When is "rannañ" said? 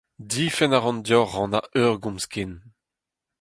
1.35-1.69